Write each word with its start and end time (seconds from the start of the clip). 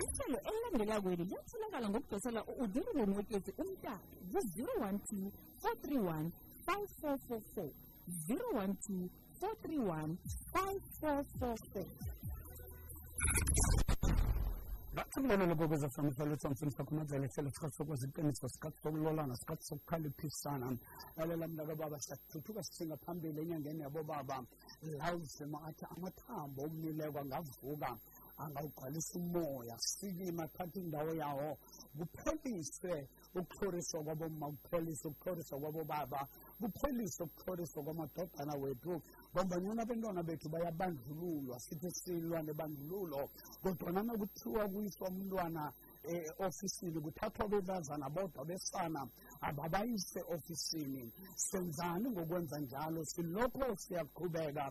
ihlelo 0.00 0.38
elilandela 0.48 1.00
kweli 1.02 1.24
liyatholakala 1.30 1.86
ngokudosela 1.90 2.40
u-udiri 2.50 2.90
womwekezi 2.98 3.50
umntaka 3.62 4.06
ku-012 4.30 5.30
431 5.62 6.30
5444 6.66 7.70
012 8.28 9.08
431 9.40 10.16
5444 10.54 12.20
bathumlelele 14.94 15.54
kokweza 15.54 15.88
famisa 15.88 16.24
lwethamfuni 16.24 16.72
sakho 16.72 16.94
madzela 16.94 17.26
ihlelo 17.26 17.50
sikhathi 17.50 17.76
sokwazi 17.76 18.06
iqiniso 18.06 18.48
sikhathi 18.48 18.78
sokulolana 18.82 19.36
sikhathi 19.36 19.64
sokukhaliphisana 19.68 20.68
lalela 21.16 21.48
mnaka 21.48 21.74
baba 21.80 21.98
siyathuthuka 22.00 22.62
sithinga 22.62 22.96
phambili 22.96 23.40
enyangeni 23.40 23.82
yabobaba. 23.82 24.36
La 24.98 25.14
uzima 25.14 25.58
athi 25.68 25.84
amathambo 25.94 26.62
omnileko 26.66 27.18
angavuka 27.22 27.90
angawugcwalisa 28.44 29.18
umoya 29.18 29.76
sikima 29.78 30.48
thatha 30.48 30.80
indawo 30.80 31.14
yawo 31.14 31.58
kupheliswe 31.98 33.08
ukuthoriswa 33.34 34.04
kwaboma 34.04 34.46
kupheliswe 34.50 35.10
ukuthoriswa 35.10 35.58
kwabobaba 35.60 36.28
kupheliswe 36.60 37.26
ukuthoriswa 37.26 37.82
kwamadodana 37.84 38.54
wethu. 38.56 39.02
Ngombanyana 39.34 39.82
abentwana 39.82 40.22
bethu 40.22 40.48
bayabandlululwa 40.48 41.60
sithi 41.60 41.90
silwa 41.90 42.42
nebandlululo 42.42 43.30
kodwana 43.62 44.02
nakuthiwa 44.02 44.68
kuyiswa 44.68 45.08
umntwana 45.08 45.72
e-ofisini 46.04 47.00
kuthathwa 47.00 47.48
bentazana 47.48 48.10
bodwa 48.10 48.44
besana 48.44 49.06
ababayise 49.40 50.20
ofisini. 50.34 51.12
Senzani 51.36 52.10
ngokwenza 52.10 52.58
njalo? 52.60 53.04
Silokho 53.04 53.76
siyaqhubeka 53.76 54.70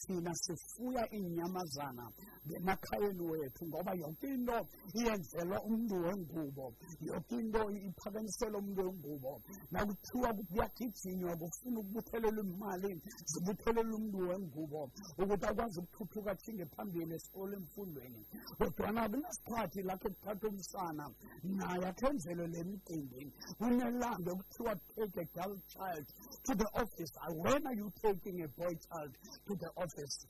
thina 0.00 0.34
sifuya 0.34 1.04
iinyamazana 1.14 2.10
ngemakhayeni 2.46 3.22
wethu 3.30 3.66
ngoba 3.66 3.94
yonke 3.94 4.26
into 4.34 4.68
iyenzelwa 4.94 5.62
umntu 5.62 5.94
wengubo 6.04 6.74
yonke 7.00 7.34
into 7.36 7.70
iphakamiselwa 7.70 8.58
umntu 8.58 8.80
wengubo. 8.86 9.42
Nakuthiwa 9.70 10.34
kuyagijinywa 10.34 11.36
kufuna 11.36 11.80
ukubuthelelwa 11.80 12.44
imali 12.44 13.02
zibuthelelwa 13.24 13.96
umntu 13.96 14.18
wengubo 14.28 14.90
ukuthi 15.18 15.46
akwazi 15.46 15.80
ukuthuthuka 15.80 16.30
athinge 16.32 16.66
phambili 16.66 17.14
esikolo 17.14 17.52
emfundweni. 17.56 18.26
Kodwana 18.58 19.08
kunesikhathi 19.08 19.82
lakho 19.82 20.08
kuthatha 20.08 20.48
umsana 20.64 21.10
naye 21.42 21.86
akhenzelwe 21.86 22.46
le 22.48 22.64
mcimbi 22.64 23.32
kunelanga 23.58 24.30
ekuthiwa 24.32 24.74
take 24.96 25.20
a 25.20 25.24
girl 25.34 25.54
child 25.68 26.06
to 26.44 26.54
the 26.54 26.68
office. 26.82 27.12
When 27.44 27.66
are 27.66 27.74
you 27.74 27.92
taking 28.00 28.42
a 28.42 28.48
boy 28.48 28.74
child 28.86 29.12
to 29.46 29.54
the 29.56 29.70
office? 29.76 30.26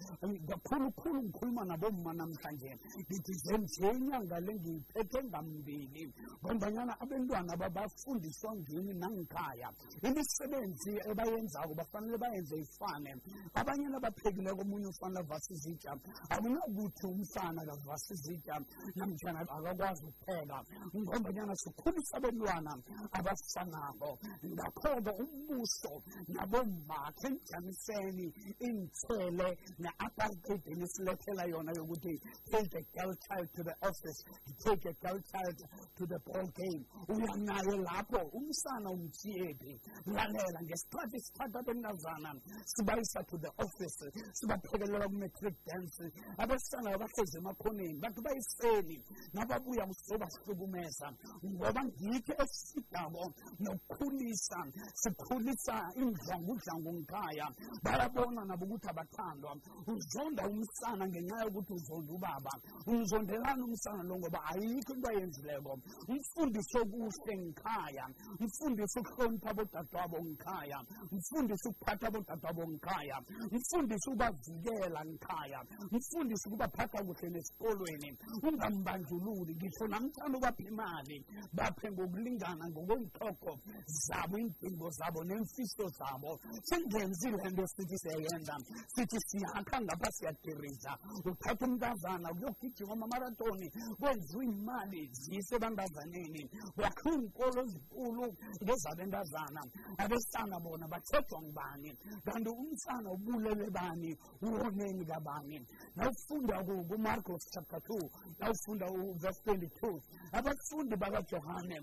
Kakhulukhulu 0.49 1.23
ngikhuluma 1.23 1.65
nabomma 1.65 2.13
namhlanje. 2.13 2.79
Ngithi 3.11 3.35
zenje 3.45 3.89
inyanga 3.99 4.41
le 4.41 4.55
ngiyiphethe 4.55 5.25
ngambili. 5.25 6.13
Ngombanyana 6.43 7.01
abentwana 7.01 7.57
babafundiswa 7.57 8.57
ngini 8.57 8.95
nangikhaya. 8.95 9.69
Imisebenzi 10.03 10.93
ebayenzako 11.11 11.75
bafanele 11.75 12.19
bayenze 12.19 12.57
ifane. 12.59 13.17
Abanye 13.55 13.89
nabaphekileko 13.89 14.63
omunye 14.63 14.87
ufanele 14.87 15.21
avasa 15.21 15.55
izitsha 15.55 15.93
akunakuthi 16.31 17.07
umsana 17.07 17.63
akavasa 17.63 18.15
izitsha 18.15 18.55
namtshana 18.97 19.41
akakwazi 19.41 20.07
ukupheka 20.25 20.65
ngombanyana 20.97 21.55
sikhulisa 21.57 22.17
abentwana 22.17 22.73
abafanako 23.13 24.11
ngakho-ke 24.53 25.13
umbuso 25.23 25.93
nabomakhe 26.29 27.29
emjamiseni 27.29 28.27
inthele 28.67 29.49
ne-apartheid 29.79 30.65
nisilethela 30.79 31.45
yona 31.53 31.73
yokuthi 31.77 32.15
take 32.51 32.75
a 32.79 32.83
girl 32.95 33.13
child 33.25 33.49
to 33.55 33.63
the 33.63 33.75
office 33.83 34.21
take 34.65 34.85
a 34.87 34.95
girl 35.03 35.19
child 35.31 35.59
to 35.97 36.07
the 36.07 36.19
ball 36.27 36.47
game. 36.57 36.85
Uyanaye 37.09 37.77
lapho 37.87 38.21
umsana 38.33 38.91
umthiyephi 38.91 39.81
lalela 40.07 40.61
ngesikhathi 40.63 41.21
sithatha 41.21 41.59
abentazana 41.61 42.31
sibayisa 42.65 43.21
to 43.29 43.37
the 43.39 43.51
office 43.59 44.01
sibaphekelela 44.33 45.07
ku-matric 45.09 45.57
dance. 45.67 46.05
Abesana 46.39 46.99
bahlezi 46.99 47.39
emakhoneni 47.39 48.01
bantu 48.01 48.21
bayiseni 48.23 48.97
nababuya 49.33 49.87
kuzobahlukumeza 50.15 51.07
ngoba 51.45 51.81
ngikho 51.85 52.33
esisidabo 52.43 53.23
nokukhulisa 53.59 54.59
sikhulisa 54.95 55.75
indlwangudlangu 56.01 56.91
ngikhaya 56.95 57.47
bayabona 57.83 58.45
nabo 58.45 58.65
ukuthi 58.65 58.89
abathandwa. 58.89 59.53
Uzonda 59.87 60.43
umsana 60.49 61.05
ngenxa 61.09 61.45
yokuthi 61.45 61.73
uzonda 61.73 62.13
ubaba. 62.13 62.53
Umzondelani 62.87 63.63
umsana 63.69 64.03
lo 64.09 64.15
ngoba 64.19 64.41
ayikho 64.51 64.93
into 64.95 65.09
ayenzileko. 65.11 65.73
Umfundise 66.09 66.79
okuhle 66.85 67.35
ngikhaya 67.43 68.05
mfundise 68.41 68.97
ukuhlonipha 69.01 69.51
abodadewabo 69.51 70.19
ngikhaya 70.25 70.79
mfundise 71.13 71.67
ukuphatha 71.69 72.07
abodadewabo 72.09 72.63
ngikhaya 72.71 73.17
mfundise 73.53 74.07
ukubavikela 74.11 75.01
ngikhaya 75.05 75.61
mfundise 75.93 76.45
ukubaphatha 76.49 76.99
kuhle 77.07 77.29
nesikolweni. 77.31 78.11
Ungambandlululi 78.47 79.53
ngisho 79.55 79.85
namtshana 80.05 80.37
ubapha 80.39 80.63
imali 80.63 81.25
baphe 81.53 81.91
ngokulingana 81.91 82.69
ngokwey'hloko 82.69 83.59
zabo 83.87 84.39
iindingo 84.39 84.91
zabo 84.91 85.25
nemfiso 85.25 85.89
zabo. 85.89 86.41
Singenzile 86.63 87.51
nto 87.51 87.67
sithi 87.67 87.99
siyayenza. 87.99 88.57
Sithi 88.87 89.19
siyakha 89.21 89.81
ngapha 89.81 90.11
siyadiriza 90.13 90.99
uthatha 91.25 91.67
umntazana 91.67 92.29
kuyogijima 92.35 92.93
amamaratoni 92.93 93.71
kwenziwa 93.99 94.45
imali 94.45 95.09
zise 95.13 95.57
ebantazaneni 95.57 96.51
kwakhiwa 96.77 97.15
iinkolo 97.15 97.61
ezinkulu 97.63 98.27
ngezabentazana. 98.63 99.61
Abesana 99.99 100.61
bona 100.61 100.89
batshejwa 100.89 101.43
ngubani? 101.43 101.91
Kanti 102.25 102.51
umsana 102.51 103.09
ubulele 103.13 103.71
bani? 103.71 104.17
Uwoneni 104.43 105.05
kabani? 105.07 105.67
Nawufunda 105.97 106.63
kumarcos 106.65 107.45
chapter 107.51 107.81
two 107.83 108.11
nawufunda 108.39 108.87
uverse 108.91 109.41
twenty-two 109.45 109.94
abafundi 110.33 110.95
bakajohane 110.97 111.77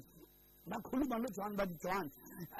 bakhuluma 0.69 1.15
nojohane 1.19 1.55
bathi 1.59 1.75
john 1.83 2.05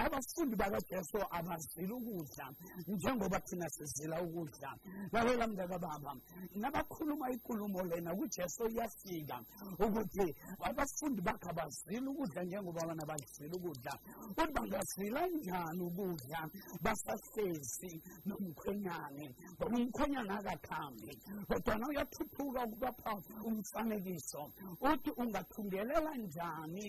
abafundi 0.03 0.56
bakajesu 0.56 1.18
abazile 1.38 1.94
ukudla 1.94 2.46
njengoba 2.88 3.40
thina 3.40 3.69
sizila 3.69 4.22
ukudla. 4.22 4.69
Lalela 5.12 5.47
mntakababa 5.47 6.16
nabakhuluma 6.56 7.31
ikulumo 7.31 7.81
lena 7.84 8.16
kujesu 8.16 8.68
iyafika 8.68 9.38
ukuthi 9.86 10.36
abafundi 10.68 11.22
bakhe 11.22 11.50
abazile 11.50 12.08
ukudla 12.08 12.44
njengoba 12.44 12.81
bona 12.88 13.06
bazile 13.06 13.56
ukudla. 13.58 13.94
Ukuthi 14.30 14.53
bangazila 14.53 15.28
njani 15.28 15.81
ukudla? 15.90 16.50
Basahlezi 16.81 18.02
nomkhwenyane 18.25 19.25
ngoba 19.56 19.78
umkhwenyane 19.78 20.31
akakhambi 20.40 21.14
kodwana 21.47 21.84
uyathuthuka 21.88 22.59
ukubapha 22.66 23.14
umfanekiso 23.47 24.41
uthi 24.90 25.12
ungathungelela 25.22 26.12
njani 26.24 26.86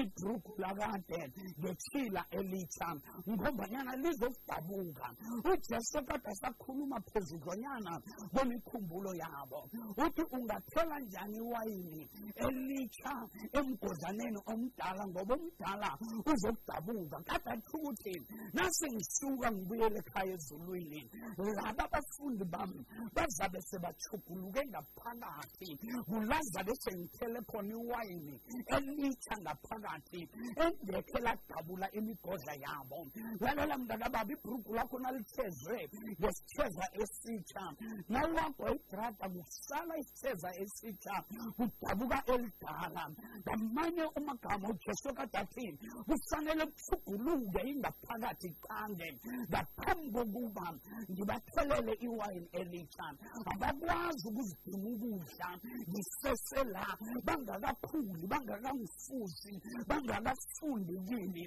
ibhrugu 0.00 0.52
lakade 0.62 1.20
ngethila 1.58 2.22
elitsha 2.38 2.88
ngombanyana 3.28 3.92
lizokudabuka. 4.02 5.06
Ujesu 5.50 5.98
kade 6.06 6.28
asakhuluma 6.32 6.98
phezudlonyana 7.08 7.92
kwemikhumbulo 8.32 9.12
yabo. 9.22 9.60
Uthi 10.04 10.22
ungathela 10.36 11.00
njani 11.00 11.36
iwayini 11.36 12.02
elitsha 12.46 13.12
emgodlaneni 13.52 14.40
omdala? 14.52 15.02
Ngoba 15.06 15.34
omdala 15.34 15.90
uzokudabuka. 16.30 17.16
Kade 17.28 17.50
athi 17.50 17.76
ukuthi 17.76 18.14
nasengisuka 18.54 19.52
ngibuyele 19.52 19.98
ekhaya 19.98 20.34
ezulwini. 20.34 21.00
Laba 21.56 21.84
abafundi 21.84 22.44
bami 22.44 22.80
bazabe 23.14 23.60
sebachuguluke 23.60 24.62
ngaphakathi. 24.70 25.70
Kulazabe 26.08 26.72
sengithele 26.82 27.40
khona 27.48 27.72
iwayini 27.74 28.40
elitsha 28.74 29.34
ngaphakathi 29.42 30.20
engekhe 30.64 31.18
ladabula 31.20 31.86
imigodla 32.16 32.54
yabo. 32.54 33.08
Lalela 33.40 33.78
mntakababa 33.78 34.32
ibhrugu 34.32 34.74
lakho 34.74 34.98
nalithezwe 34.98 35.88
ngesitheza 36.18 36.84
esitsha. 37.02 37.64
Nawakho 38.08 38.74
idrada 38.74 39.28
kusala 39.28 39.98
isitheza 39.98 40.50
esitsha. 40.62 41.24
Kudabuka 41.56 42.22
elidala. 42.26 43.10
Ngamanye 43.40 44.04
umagama 44.16 44.68
ujesu 44.68 45.14
kade 45.14 45.38
athi 45.38 45.78
kufanele 46.06 46.66
kuthuguluke 46.66 47.60
ingaphakathi 47.70 48.50
qande 48.64 49.08
ngaphambi 49.50 50.10
kokuba 50.10 50.66
ngibathelele 51.10 51.92
iwayini 52.06 52.48
elitsha 52.52 53.06
abakwazi 53.50 54.28
ukuzidinga 54.28 54.88
ukudla. 54.88 55.48
Ngisesela 55.88 56.84
bangakakhuli 57.26 58.26
bangakamfusi 58.26 59.52
bangaka 59.88 60.16
bangakafundi 60.26 60.94
kimi 61.08 61.44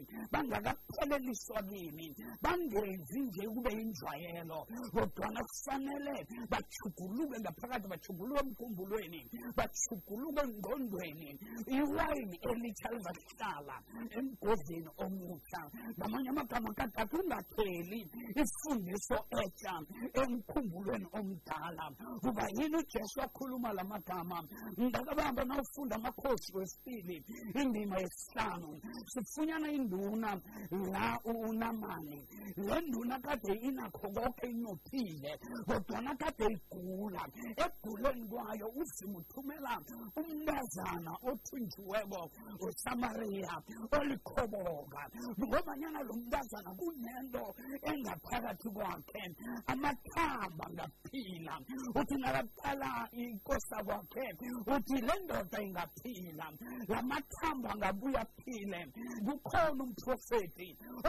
bangakapheleliswa 0.59 1.63
kimi 1.63 2.15
bangenzi 2.41 3.19
nje 3.21 3.47
kube 3.47 3.71
yinjwayelo 3.73 4.67
kodwana 4.93 5.41
kufanele 5.43 6.27
bachuguluke 6.49 7.39
ngaphakathi 7.39 7.87
bachuguluke 7.87 8.39
emkhumbulweni 8.43 9.21
bachuguluke 9.55 10.41
engqondweni. 10.41 11.39
Iwayini 11.67 12.37
elitsha 12.49 12.89
lizahlala 12.93 13.75
emgodleni 14.17 14.89
omutsha. 15.03 15.61
Ngamanye 15.97 16.29
amagama 16.29 16.73
kathathu 16.73 17.17
ungapheli 17.21 18.01
ifundiso 18.41 19.17
etsha 19.41 19.73
emkhumbulweni 20.21 21.07
omdala. 21.13 21.85
Kuba 22.21 22.43
yini 22.57 22.77
ujesu 22.77 23.19
wakhuluma 23.19 23.73
la 23.73 23.83
magama? 23.83 24.43
Ngakabamba 24.79 25.43
nawufunda 25.45 25.95
amakhosi 25.95 26.51
wesibili 26.57 27.23
indima 27.55 27.99
yesihlanu 27.99 28.81
sifunyana 29.11 29.71
induna 29.71 30.41
la 30.71 31.19
unamani 31.23 32.27
le 32.57 32.81
nduna 32.81 33.19
kade 33.19 33.53
inakho 33.53 34.07
konke 34.11 34.47
inophile 34.47 35.39
kodwana 35.65 36.15
kade 36.15 36.45
igula 36.53 37.23
eguleni 37.63 38.27
kwayo 38.27 38.67
uzima 38.75 39.17
uthumela 39.19 39.81
umntazana 40.15 41.11
othunjiweko 41.29 42.21
wesamariya 42.61 43.55
olikhoboka. 43.97 45.01
Ngobanyana 45.39 45.99
lo 46.03 46.13
mntazana 46.13 46.71
kunento 46.79 47.55
engaphakathi 47.89 48.69
kwakhe 48.69 49.23
amathamba 49.71 50.65
ngaphila. 50.73 51.55
Uthi 51.95 52.15
nakaqala 52.21 53.09
ikosa 53.11 53.77
kwakhe 53.83 54.25
uthi 54.73 54.97
le 55.07 55.13
ndoda 55.23 55.61
ingaphila 55.61 56.47
la 56.87 57.01
mathamba 57.01 57.69
angabuya 57.73 58.21
aphile. 58.21 58.81
Kukhona 59.25 59.83
umprofeti 59.83 60.38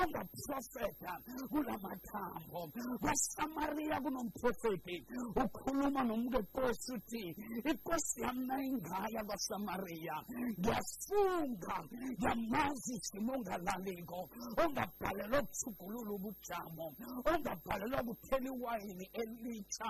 ongaprofeta 0.01 1.13
kula 1.51 1.79
mathambo 1.79 2.61
kwasamariya 3.03 4.01
kunomprofeti 4.01 4.97
ukhuluma 5.43 6.03
nomntu 6.05 6.39
enkosi 6.39 6.93
uthi 6.97 7.25
inkosi 7.71 8.21
yami 8.23 8.47
nayingaya 8.47 9.23
kwasamariya 9.29 10.17
ngiyafunga 10.59 11.77
ngiyamazi 12.19 12.95
isimo 12.99 13.33
ongalaliko 13.35 14.19
ongabhalelwa 14.63 15.39
ukuthugulula 15.43 16.11
ubujamo 16.19 16.87
ongabhalelwa 17.31 18.01
kuthela 18.09 18.49
iwayini 18.53 19.07
elitsha 19.21 19.89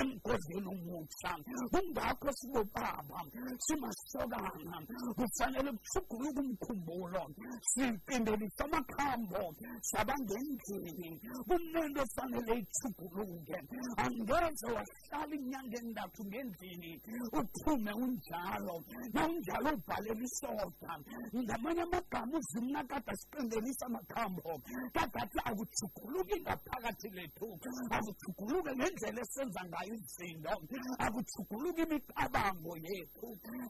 emgodleni 0.00 0.68
omutsha 0.74 1.32
kungakho 1.72 2.28
sibobaba 2.38 3.20
simasokana 3.64 4.76
kufanele 5.16 5.70
kuthuguluka 5.72 6.40
umkhumbulo 6.40 7.24
siqindelise 7.70 8.62
amakhambo 8.82 9.54
sabangendlini 9.80 11.20
kunento 11.46 12.02
efanele 12.02 12.52
ithuguluke 12.62 13.58
angeze 13.96 14.66
wahlala 14.76 15.34
inyanga 15.36 15.76
endathu 15.82 16.22
ngendlini 16.26 16.92
uphume 17.38 17.92
unjalo. 17.92 18.76
Nawunjalo 19.14 19.68
ubhalela 19.76 20.22
isoda. 20.28 20.92
Ngamanye 21.34 21.82
amagama 21.82 22.38
uzimna 22.38 22.84
kade 22.84 23.10
asiqindelisa 23.12 23.86
amakhambo. 23.86 24.52
Kadathi 24.94 25.38
akuthuguluki 25.44 26.36
ngaphakathi 26.40 27.08
lethu. 27.16 27.58
Akuthuguluke 27.90 28.72
ngendlela 28.76 29.20
esenza 29.22 29.62
ngayo 29.68 29.94
izinto. 29.94 30.56
Akuthuguluki 31.04 31.82
imicabango 31.82 32.72
yethu. 32.86 33.28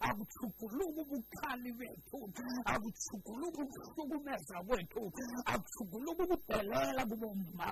Akuthuguluki 0.08 1.00
ubukhali 1.02 1.72
bethu. 1.78 2.18
Akuthuguluki 2.72 3.60
ukuhlukumeza 3.62 4.56
kwethu. 4.66 5.01
Akuthuguluki 5.52 6.22
ukudelela 6.22 7.02
kubomma 7.10 7.68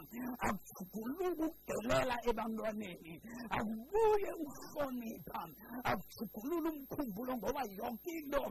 akuthuguluki 0.46 1.42
ukudelela 1.48 2.16
ebantwaneni. 2.28 3.14
Akubuye 3.56 4.30
ukuhlonipha 4.44 5.42
akuthugulule 5.90 6.68
umkhumbulo 6.70 7.32
ngoba 7.36 7.62
yonke 7.78 8.10
into 8.18 8.42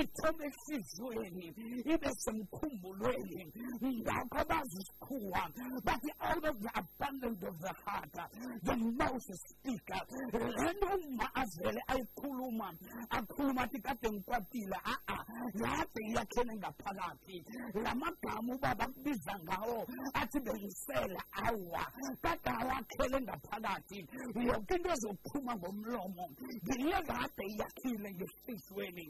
ithoma 0.00 0.42
ehliziyweni 0.48 1.46
ibe 1.92 2.10
semkhumbulweni. 2.22 3.52
Ngakho 3.82 4.38
abazi 4.42 4.78
isikhuwa 4.82 5.42
bathi 5.84 6.10
out 6.20 6.44
of 6.44 6.56
the 6.60 6.70
abundance 6.80 7.42
of 7.42 7.56
the 7.60 7.72
heart 7.84 8.14
the 8.62 8.76
mouth 8.76 9.22
speaker 9.22 10.00
le 10.32 10.72
nto 10.72 10.88
umma 10.96 11.26
avele 11.34 11.80
ayikhuluma 11.86 12.74
akhuluma 13.10 13.62
athi 13.62 13.78
kade 13.80 14.10
ngikwatile 14.10 14.78
a-a 14.92 15.16
yade 15.62 16.00
iyakhele 16.08 16.56
ngaphakathi 16.56 17.44
la 17.84 17.94
magama 18.28 18.54
ubaba 18.54 18.86
kubiza 18.86 19.38
ngawo 19.42 19.86
athi 20.14 20.40
bengisela 20.40 21.22
awa 21.32 21.84
kade 22.22 22.50
awakhele 22.50 23.20
ngaphakathi 23.20 24.08
yonke 24.34 24.74
into 24.74 24.90
ezokuphuma 24.92 25.52
ngomlomo 25.56 26.24
ngiye 26.64 26.98
kade 27.08 27.44
iyakhile 27.48 28.08
ngehliziyweni 28.14 29.06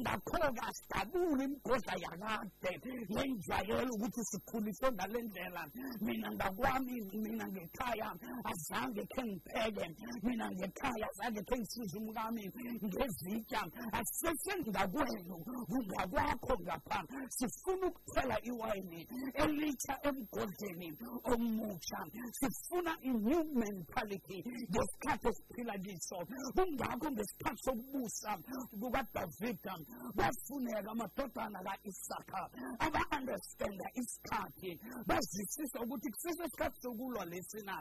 ngakho-ke 0.00 0.60
asidabule 0.68 1.44
imigodla 1.44 1.94
yakade 2.04 2.72
yenjwayelo 3.14 3.92
ukuthi 3.94 4.22
sikhuliswe 4.30 4.88
ngale 4.92 5.22
ndlela 5.22 5.62
mina 6.00 6.28
ngakwami 6.32 6.94
mina 7.22 7.46
ngekhaya 7.48 8.08
azange 8.50 9.04
khe 9.12 9.22
ngipheke 9.22 9.86
mina 10.22 10.50
ngekhaya 10.50 11.06
azange 11.10 11.42
khe 11.48 11.56
ngisize 11.58 11.96
umkami 11.98 12.44
ngezitya 12.84 13.62
asesengakwenu 13.98 15.36
kungakwakho 15.68 16.54
ngapha 16.62 16.98
sifuna 17.28 17.86
ukuthela 17.86 18.36
iwayini 18.62 19.08
elitsha 19.34 19.94
emgodleni 20.08 20.88
omutsha. 21.24 22.00
Sifuna 22.38 22.92
i-new 23.02 23.44
mentality 23.54 24.38
ngesikhathi 24.70 25.28
esiphila 25.28 25.74
kiso. 25.84 26.18
Kungakho 26.54 27.10
ngesikhathi 27.10 27.62
sokubusa 27.64 28.32
kukadavida 28.80 29.74
kwafuneka 30.16 30.90
amadodana 30.90 31.58
ka-isaka 31.66 32.40
aba-understanda 32.84 33.86
isikhathi. 34.00 34.70
Bazwisisa 35.06 35.78
ukuthi 35.84 36.08
kusese 36.10 36.44
isikhathi 36.46 36.80
sokulwa 36.82 37.24
lesina 37.24 37.74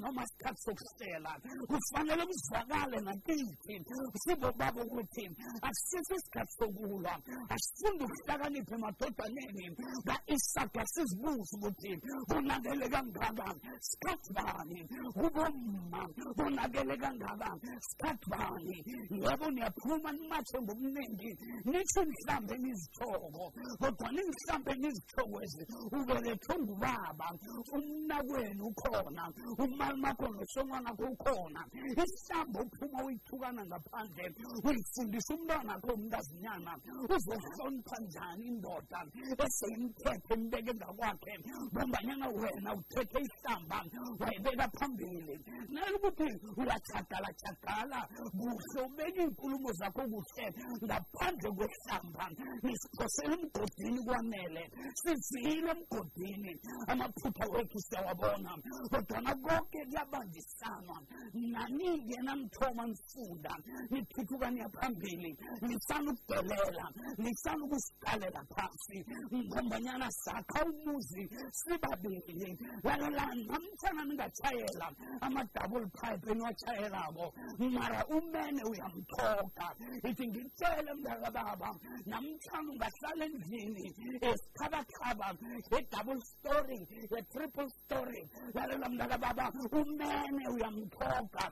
noma 0.00 0.22
isikhathi 0.24 0.60
sokuhlela. 0.64 1.32
Kufanele 1.68 2.24
kuzwakale 2.26 2.98
nakithi 3.00 3.74
sibobaba 4.22 4.80
ukuthi 4.84 5.24
akusese 5.66 6.14
isikhathi 6.16 6.52
sokulwa. 6.58 7.14
Asifunde 7.54 8.04
ukuhlakanipha 8.04 8.74
emadodaneni 8.74 9.76
ka-isaka 10.12 10.82
sizibuze 10.92 11.56
ukuthi 11.56 11.92
konakele 12.28 12.86
kangaka 12.92 13.48
sikhathi 13.80 14.30
bani 14.36 14.80
kubomma 15.16 16.02
konakele 16.36 16.96
kangaka 17.02 17.50
sikhathi 17.86 18.26
bani. 18.30 18.76
Yebo 19.24 19.46
niyaphuma 19.50 20.10
nimatshe 20.12 20.58
ngobuningi 20.62 21.30
nithi 21.64 22.00
mhlambe 22.08 22.54
nizithoko 22.58 23.44
kodwa 23.80 24.08
ningihlambe 24.12 24.72
nizithokwezi 24.82 25.62
ubelethwe 25.96 26.54
ngubaba 26.62 27.28
umnakwenu 27.76 28.62
ukhona 28.70 29.24
umalumakho 29.64 30.26
nosonwanakho 30.34 31.04
ukhona. 31.14 31.60
Isihlambo 32.02 32.58
uphuma 32.66 32.98
uyithukana 33.04 33.62
ngaphandle 33.66 34.24
uyifundisa 34.66 35.34
umntwanakho 35.34 35.90
umntazinyana 35.96 36.72
uzohlonipha 37.14 37.96
njani 38.04 38.44
indoda 38.50 39.00
eseyimthethe 39.44 40.01
imbeke 40.34 40.74
ngakwakhe 40.74 41.34
ngombanyana 41.72 42.28
wena 42.28 42.74
uthethe 42.74 43.18
ihlamba 43.20 43.78
wayibeka 44.20 44.68
phambili 44.76 45.34
nalo 45.68 45.96
ukuthi 45.96 46.28
uyachagala-chagala 46.60 48.00
kuhle 48.38 48.80
ubeka 48.86 49.22
iy'nkulumo 49.22 49.72
zakho 49.72 50.02
kuhle 50.12 50.46
ngaphandle 50.84 51.50
kwehlamba 51.56 52.24
nisiphosele 52.62 53.34
emgodini 53.34 54.00
kwanele 54.06 54.62
sizile 55.00 55.70
emgodini 55.70 56.52
amaphutha 56.90 57.44
wethu 57.52 57.78
siyawabona 57.86 58.52
kodwana 58.90 59.32
konke 59.44 59.80
kuyabandisanwa 59.88 60.98
naningena 61.34 62.32
nithoma 62.34 62.86
nifunda 62.86 63.52
nithuthuka 63.90 64.50
niyaphambili 64.50 65.30
nisana 65.62 66.10
ukudelela 66.12 66.86
nisana 67.18 67.64
ukusiqalela 67.64 68.40
phasi 68.54 68.98
ngombanyana 69.32 69.91
sakha 70.10 70.64
umuzi 70.64 71.28
sibabili. 71.50 72.58
Lalelani 72.84 73.44
namtshana 73.46 74.04
ningatshayela 74.04 74.88
ama-double 75.20 75.86
pipe 75.96 76.30
eniwatshayelako 76.30 77.32
mara 77.58 78.06
umene 78.06 78.62
uyamthoga 78.64 79.68
ithi 80.08 80.26
ngitshele 80.28 80.94
mntakababa 80.94 81.70
namtshana 82.06 82.70
ungahlala 82.72 83.24
endlini 83.24 83.86
esithabathaba 84.28 85.28
ye-double 85.72 86.20
story 86.20 86.80
ye-triple 87.12 87.68
story. 87.68 88.28
Lalela 88.54 88.88
mntakababa 88.88 89.52
umene 89.72 90.44
uyamthoga 90.54 91.44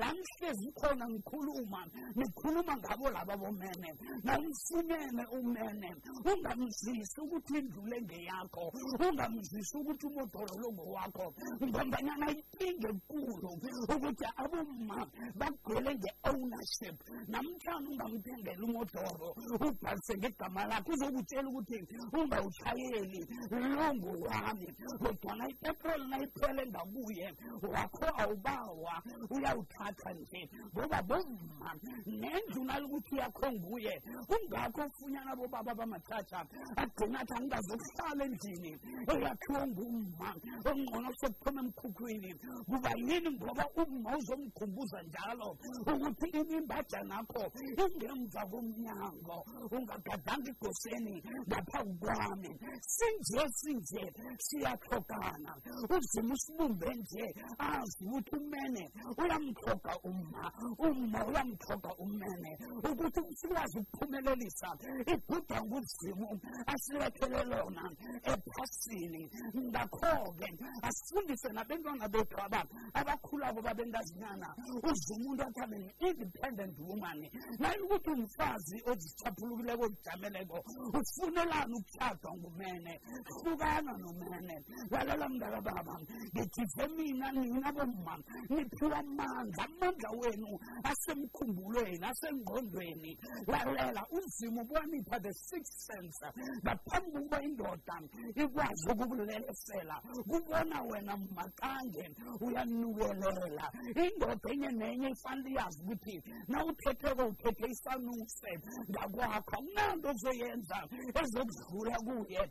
la 0.00 0.12
nihlezi 0.12 0.72
khona 0.78 1.08
ngikhuluma 1.08 1.80
nikhuluma 2.16 2.76
ngabo 2.76 3.10
laba 3.10 3.36
bomene. 3.36 3.90
Namfunene 4.24 5.24
umene. 5.38 5.90
Ungamzisi 6.24 7.20
ukuthi 7.20 7.58
indlu 7.58 7.87
le 7.90 7.98
ngeyakho 8.02 8.64
ungamzisi 9.04 9.76
ukuthi 9.78 10.06
umodoro 10.06 10.54
lo 10.62 10.68
ngowakho. 10.72 11.26
Ngombanyana 11.62 12.26
inkinga 12.30 12.88
enkulu 12.92 13.50
ukuthi 13.94 14.26
aboma 14.42 14.98
bagcwele 15.40 15.90
nge-ownership 15.94 16.96
namhlanje 17.28 17.88
ungamthengela 17.90 18.62
umodoro 18.68 19.28
ubhalise 19.66 20.14
ngegama 20.18 20.62
lakho 20.70 20.92
uzokutshela 20.92 21.48
ukuthi 21.48 21.78
ungawushayeli 22.18 23.20
lo 23.50 23.86
ngowami. 23.94 24.68
Kodwana 25.00 25.44
ipetroli 25.52 26.04
nayiphele 26.10 26.62
ngakuye 26.70 27.26
wakho 27.74 28.06
awubawa 28.22 28.94
uyawuthatha 29.30 30.12
nje. 30.12 30.42
Ngoba 30.72 31.02
boma 31.02 31.70
nendlu 32.06 32.64
nalokuthi 32.64 33.16
yakho 33.16 33.52
nguye. 33.52 33.94
Kungakho 34.28 34.82
ufunyana 34.86 35.36
bobaba 35.36 35.74
bamathatha 35.74 36.46
agcina 36.76 37.20
athi 37.20 37.34
angingazokuhlala 37.78 38.24
endlini 38.24 38.72
eyakhiwe 39.12 39.62
ngumma 39.70 40.30
ongcono 40.68 41.10
sokuphuma 41.20 41.60
emkhukhwini. 41.64 42.30
Kuba 42.68 42.90
yini? 43.06 43.30
Ngoba 43.38 43.64
umma 43.82 44.10
uzomkhumbuza 44.18 45.02
njalo 45.02 45.48
ukuthi 45.92 46.26
imimbaja 46.40 47.00
nakho 47.10 47.42
ingemva 47.82 48.42
komnyango 48.50 49.36
ungagadanga 49.74 50.48
igoseni 50.50 51.22
ngaphambi 51.48 51.96
kwami. 52.00 52.50
Sinje 52.94 53.42
sinje 53.58 54.04
siyahlokana 54.44 55.52
uzima 55.94 56.34
usibumbe 56.34 56.88
nje 56.94 57.24
azi 57.58 58.04
ukuthi 58.04 58.36
umene 58.36 58.84
uyamhloga 59.22 59.92
umma 60.10 60.44
umma 60.78 61.18
uyamhloga 61.28 61.90
umene. 62.04 62.50
Ukuthi 62.88 63.20
sikwazi 63.38 63.78
ukuphumelelisa 63.78 64.68
ibhuda 65.12 65.58
nguzimu 65.64 66.28
asilethele 66.72 67.38
lona 67.68 67.90
ephasini 68.22 69.30
ngakho-ke 69.56 70.48
asifundise 70.82 71.48
nabentwana 71.52 72.08
bethu 72.08 72.36
aba 72.40 72.64
abakhulako 72.94 73.60
babenkazinyana 73.62 74.48
uze 74.88 75.14
umuntu 75.14 75.42
athi 75.42 75.60
abe 75.60 75.78
independent 76.08 76.76
woman 76.80 77.20
naye 77.58 77.78
ukuthi 77.84 78.10
umfazi 78.10 78.76
ozichaphulukileko 78.90 79.84
ozijameleko 79.84 80.58
ufunelani 80.98 81.74
ukushadwa 81.78 82.30
ngumene 82.36 83.00
hlukana 83.28 83.92
nomene. 83.98 84.64
Lalela 84.90 85.28
mngaka 85.28 85.60
baba 85.60 86.00
ngijive 86.34 86.86
mina 86.96 87.32
nina 87.32 87.72
bomma 87.72 88.14
niphiwa 88.48 88.98
amandla 88.98 89.64
amandla 89.64 90.10
wenu 90.10 90.58
asemkhumbulweni 90.84 92.04
asengqondweni. 92.06 93.18
Lalela 93.46 94.06
uzimo 94.10 94.62
ubanipha 94.62 95.20
the 95.20 95.32
six 95.32 95.64
sense 95.86 96.24
ngaphambi 96.62 97.10
kokuba 97.12 97.42
indoda 97.58 98.00
ikwazi 98.34 98.90
ukukulelesela 98.92 100.02
kubona 100.30 100.82
wena 100.82 101.16
makange 101.16 102.14
uyanukelela. 102.40 103.72
Indoda 104.04 104.50
enye 104.52 104.68
nenye 104.68 105.08
ifanele 105.10 105.50
iyazi 105.50 105.82
ukuthi 105.82 106.22
na 106.48 106.64
uthetheko 106.64 107.26
uthethe 107.26 107.66
isanuse. 107.66 108.52
Ngakwakho 108.90 109.34
akunanto 109.38 110.08
ozoyenza 110.10 110.78
ezokudlula 111.20 111.96
kuye. 112.06 112.42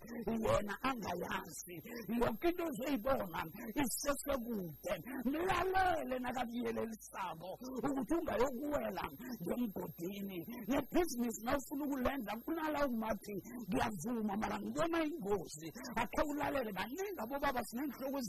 Yena 0.43 0.75
angayazi. 0.89 1.75
Yoke 2.19 2.49
into 2.49 2.63
ozoyibona 2.65 3.39
isesekude 3.81 4.93
mlalele 5.25 6.19
nakabuyelelisako 6.19 7.59
ukuthi 7.87 8.13
ungayokuwela 8.15 9.05
ngemgodini. 9.41 10.39
Nebhizinisi 10.67 11.45
nawufuna 11.45 11.85
ukulenza 11.85 12.31
kunala 12.43 12.87
umathi 12.87 13.35
ngiyavuma. 13.67 14.37
Mara 14.37 14.59
ngibona 14.59 14.96
ingozi 15.07 15.67
akhe 16.01 16.21
ulalele 16.31 16.71
baningi 16.77 17.19
abobaba 17.23 17.61
sinenhloko 17.67 18.19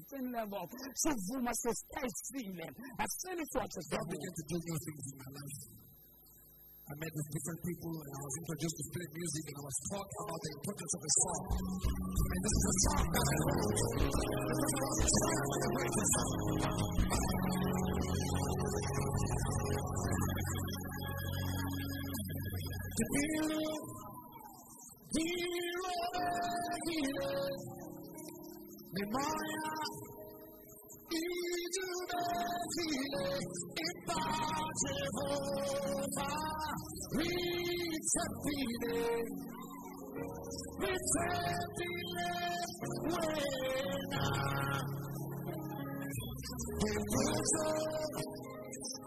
sivuma 1.02 1.52
do 4.48 4.56
new 4.64 4.78
in 5.08 5.16
my 5.18 5.30
life. 5.37 5.58
I 6.88 6.94
met 6.96 7.12
with 7.12 7.28
different 7.37 7.60
people 7.68 7.92
and 8.00 8.12
I 8.16 8.20
was 8.25 8.34
introduced 8.40 8.76
to 8.80 8.84
play 8.96 9.06
music 9.12 9.44
and 9.44 9.56
I 9.60 9.64
was 9.68 9.76
taught 9.92 10.08
about 10.08 10.40
the 10.40 10.50
importance 10.56 10.92
of 10.96 11.02
a 11.04 11.12
song. 11.20 11.42
And 12.32 12.40
this 12.44 12.54
is 12.56 12.64
a 12.64 12.76
song 12.88 13.04
that 13.12 13.26
I 13.28 13.37
wrote 13.44 13.68
memoria 28.92 29.68
iudecile 32.11 32.88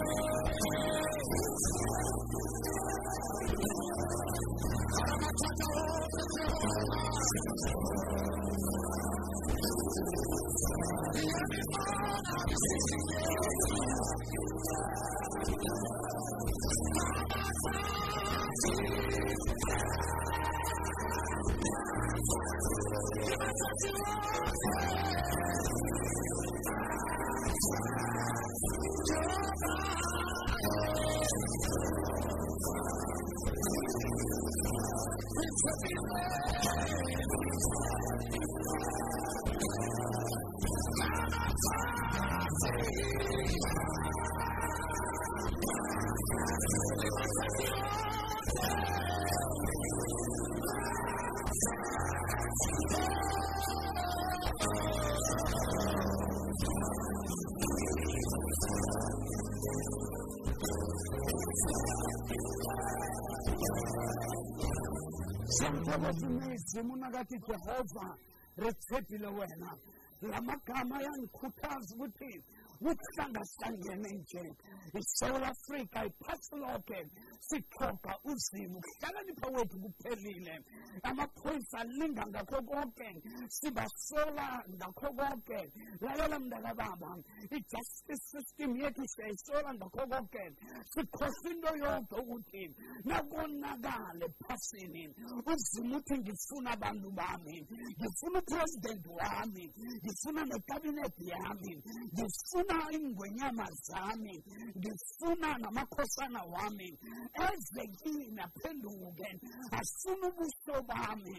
Oh! 0.00 0.27
tabasimaisimnagati 65.88 67.38
jehova 67.38 68.16
retsepila 68.56 69.30
wena. 69.30 69.76
Lama 70.22 70.56
kama 70.56 71.02
yankhuthaz 71.02 71.92
ukuthi 71.92 72.42
ukuhlangahlangene 72.80 74.10
nje 74.18 74.42
isouth 74.98 75.44
africa 75.52 75.98
iphasi 76.08 76.56
lonke 76.62 76.98
sixoxa 77.48 78.12
uzimo 78.24 78.78
ukuhlakanipha 78.78 79.46
wethu 79.54 79.76
kuphelile. 79.82 80.54
Amaphoyisa 81.02 81.78
alinga 81.78 82.24
ngakho 82.26 82.62
konke 82.62 83.08
sibasola 83.48 84.64
ngakho 84.76 85.08
konke 85.18 85.60
lalela 86.00 86.38
mntakababa 86.38 87.10
i-justice 87.56 88.24
system 88.32 88.76
yethu 88.76 89.04
siyayisola 89.12 89.74
ngakho 89.74 90.02
konke 90.10 90.44
sikhohlwa 90.92 91.50
into 91.50 91.76
yonke 91.82 92.14
ukuthi 92.20 92.64
nakonakale 93.04 94.26
ephasini. 94.26 95.04
Uzima 95.50 95.96
uthi 95.96 96.14
ngifuna 96.18 96.70
abantu 96.76 97.08
bami. 97.18 97.56
Ngifuna 97.98 98.38
upresidenti 98.42 99.08
wami. 99.18 99.64
Ngifuna 100.02 100.40
nekabinethi 100.50 101.24
yami. 101.32 101.72
Ngifuna 102.12 102.67
ingwenyama 102.96 103.66
zami 103.86 104.44
ngifuna 104.78 105.58
namakhosana 105.58 106.42
wami. 106.42 106.98
Eze 107.46 107.82
kimi 107.98 108.40
aphenduke 108.40 109.28
afuna 109.78 110.26
ubuso 110.28 110.82
bami. 110.88 111.36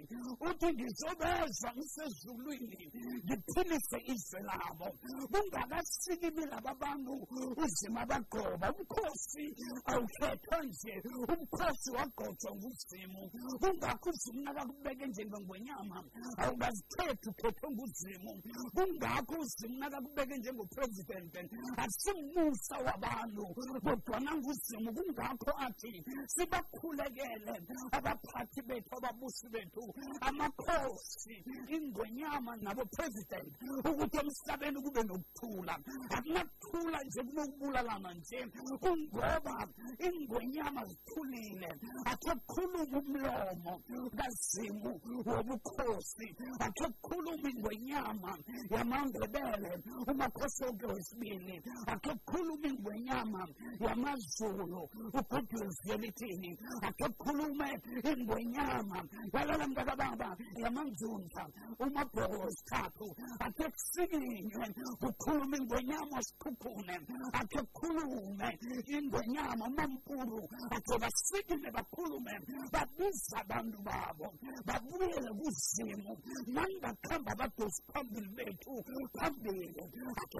Uthi 0.47 0.67
ngizobeza 0.73 1.69
ngisezulwini 1.75 2.83
ngiphilise 3.25 3.97
izwe 4.13 4.39
labo. 4.49 4.87
Kungakasikimi 5.31 6.45
laba 6.51 6.73
bantu 6.75 7.13
uzima 7.63 8.05
bagoba 8.05 8.67
ubukhosi 8.71 9.45
awukhethwa 9.91 10.57
nje 10.63 10.93
ubukhosi 11.31 11.89
wagqotshwa 11.95 12.51
nguzimu. 12.55 13.23
Kungakho 13.61 14.09
uzimu 14.09 14.41
nakakubeke 14.43 15.05
njengengwenyama 15.07 15.97
awukazikhethi 16.37 17.29
ukhethwe 17.29 17.67
nguzimu. 17.71 18.31
Kungakho 18.75 19.35
uzimu 19.41 19.77
nakakubeke 19.79 20.35
njengopresidente 21.19 21.49
asimmusa 21.77 22.77
wabantu 22.77 23.45
kodwana 23.83 24.35
nguzimu 24.35 24.93
kungakho 24.93 25.51
athi 25.57 26.03
sibakhulekele. 26.27 27.55
Abaphathi 27.91 28.61
bethu 28.61 28.95
ababusi 28.97 29.49
bethu 29.49 29.93
amakhosi 30.21 31.43
ingonyama 31.67 32.55
nabopresident 32.57 33.51
ukuthi 33.85 34.17
emhlabeni 34.17 34.81
kube 34.81 35.03
nokuthula. 35.03 35.79
Akunakuthula 36.15 37.03
nje 37.03 37.21
kunokubulalana 37.23 38.13
nje. 38.13 38.39
Kungoba 38.81 39.67
ingonyama 39.99 40.85
zithulile 40.85 41.71
akhe 42.05 42.33
kukhuluma 42.35 42.97
umlomo 42.99 43.81
kazimu 44.17 45.01
wobukhosi. 45.25 46.27
Akhe 46.59 46.87
kukhuluma 47.01 47.49
ingonyama 47.49 48.37
yamandebele 48.69 49.71
umakhosi 50.07 50.63
onke 50.65 50.85
viene 51.19 51.61
akakhulume 51.93 52.67
ingwenyama 52.69 53.47
yamazulu 53.79 54.89
ukuthi 55.19 55.55
uzivelithini 55.65 56.51
ingwenyama 58.11 58.99
yalala 59.33 59.67
mntakababa 59.67 60.37
yamanzunza 60.63 61.43
umabhoko 61.79 62.35
wesithathu 62.43 63.07
akekusikinywe 63.45 64.65
kukhulume 65.01 65.57
ingwenyama 65.57 66.17
sikhukhune 66.27 66.95
akekukhulume 67.39 68.49
ingwenyama 68.95 69.63
umampulu 69.67 70.41
akhe 70.75 70.95
basikile 71.01 71.69
bakhulume 71.71 72.33
babiza 72.73 73.37
abantu 73.43 73.77
babo 73.87 74.27
babuyele 74.67 75.31
kuzimu 75.39 76.13
nangakuhamba 76.53 77.31
abadosi 77.31 77.81
phambili 77.91 78.29
bethu 78.37 78.73
phambili 79.15 79.83
akhe 80.21 80.39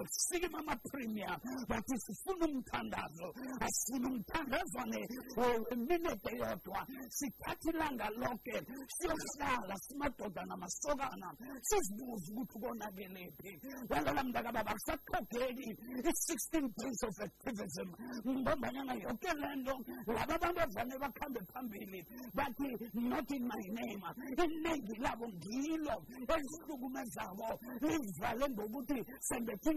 amapremier 0.60 1.36
bathi 1.68 1.96
sifuna 2.04 2.44
umthandazo 2.46 3.28
asifuna 3.66 4.06
umthandazane 4.12 5.00
weminete 5.36 6.32
oh, 6.32 6.38
yodwa? 6.40 6.80
Sithatha 7.08 7.70
ilanga 7.70 8.08
lonke 8.20 8.56
siyohlala 8.94 9.74
simadoda 9.84 10.42
namasokana 10.44 11.28
sizibuze 11.62 12.32
ukuthi 12.32 12.58
konakelephi 12.60 13.52
walala 13.90 14.22
mntakababa 14.24 14.72
kusaxhogeki 14.72 15.70
i-sixteen 16.08 16.66
days 16.76 17.00
of 17.08 17.16
activism. 17.20 17.88
Ngombanyana 18.26 18.94
yoke 18.94 19.32
le 19.40 19.56
nto 19.56 19.74
laba 20.06 20.34
abantu 20.34 20.60
avane 20.60 20.94
bakhambe 21.02 21.40
phambili 21.52 22.00
bathi 22.34 22.68
not 22.94 23.30
in 23.30 23.44
my 23.46 23.64
name. 23.78 24.02
Iningi 24.42 24.94
labo 25.00 25.26
ngilo 25.28 25.96
ezihlukumezako 26.34 27.48
livale 27.80 28.46
ngokuthi 28.50 28.98
sembethe 29.20 29.70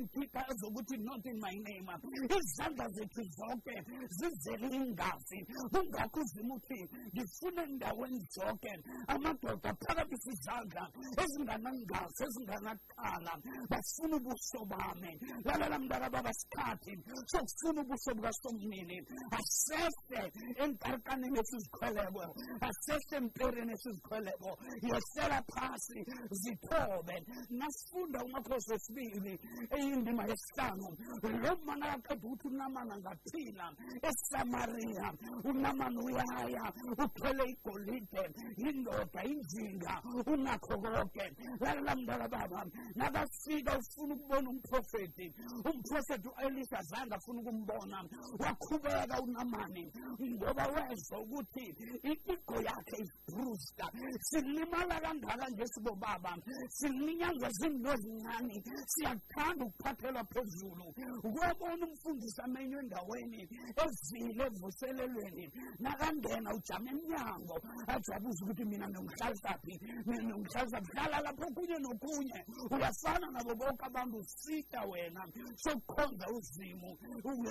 inkika 0.74 0.84
ezokuthi 0.84 1.03
not 1.03 1.25
in 1.25 1.39
my 1.39 1.51
name 1.51 1.89
ah. 1.89 2.00
izandla 2.38 2.88
zethu 2.89 3.24
zonke 3.38 3.84
zizele 4.10 4.76
ingazi 4.76 5.45
kungakho 5.71 6.19
uzima 6.21 6.56
uthi 6.56 6.89
ngifuna 7.13 7.63
endaweni 7.63 8.28
zonke. 8.32 8.74
Amadoda 9.08 9.74
phakamise 9.74 10.32
izandla 10.32 10.89
ezinganangazi 11.21 12.24
ezinganaqala 12.26 13.34
bafuna 13.69 14.15
ubuso 14.17 14.65
bami. 14.65 15.19
Lalela 15.45 15.80
mntaka 15.80 16.10
baba 16.10 16.34
sikhathi 16.34 16.93
sokufuna 17.26 17.82
ubuso 17.82 18.15
bukasomnini. 18.15 18.97
Asese 19.38 20.21
enkarkaneni 20.63 21.39
esizikhweleko 21.39 22.36
asese 22.62 23.15
empereni 23.15 23.74
esizikhweleko 23.74 24.52
yehlela 24.82 25.41
phasi 25.52 26.00
zithobe. 26.32 27.15
Nasifunda 27.50 28.19
umakhosi 28.26 28.71
wesibili 28.71 29.39
eyindima 29.76 30.24
yesihlanu 30.54 30.98
lo 31.42 31.58
mana 31.66 31.94
akaqeda 31.94 32.28
ukuthi 32.28 32.48
unamana 32.48 32.98
ngaphila 32.98 33.74
esamariya 34.02 35.13
unamana 35.44 36.02
uyaya 36.02 36.74
uthwele 36.98 37.44
igolide 37.52 38.24
indoda 38.58 39.24
injinga 39.24 40.02
unakho 40.28 40.78
konke. 40.78 41.26
Lalela 41.60 41.96
mntaka 41.96 42.28
baba 42.28 42.66
nakafika 42.96 43.78
ufuna 43.80 44.13
ukubona 44.16 44.50
umprofeti 44.50 45.34
umprofeti 45.66 46.28
u-elisha 46.28 46.82
zange 46.82 47.16
afuna 47.16 47.42
ukumbona. 47.42 48.04
Wakhubeka 48.39 49.22
unamani 49.22 49.92
ngoba 50.22 50.68
wezwa 50.68 51.20
ukuthi 51.20 51.66
igo 52.04 52.56
yakhe 52.62 52.98
ibrusta. 53.04 53.92
Silimala 54.20 55.02
kangaka 55.02 55.52
ngesibobaba 55.52 56.38
silinyazwa 56.70 57.50
zinto 57.52 57.94
ezincane. 57.94 58.63
Siyakuthanda 58.86 59.66
ukuphathelwa 59.66 60.24
phezulu. 60.43 60.93
Ukubona 61.23 61.88
umfundisi 61.88 62.41
amenywe 62.41 62.79
endaweni 62.84 63.49
ezile 63.84 64.45
evuselelweni. 64.45 65.45
Nakangena 65.79 66.53
ujama 66.56 66.89
emnyango 66.91 67.56
ajabuza 67.88 68.43
ukuthi 68.43 68.65
mina 68.65 68.88
nongihlalaphi 68.88 69.79
mina 70.06 70.23
nongihlalaphi 70.29 70.91
hlala 70.91 71.17
lapho 71.25 71.43
okunye 71.47 71.77
nokunye 71.79 72.39
uyafana 72.71 73.27
nabo 73.32 73.56
bonke 73.56 73.86
abantu 73.86 74.17
usita 74.17 74.82
wena. 74.86 75.21
Sokukhonza 75.56 76.25
uzimu 76.36 76.91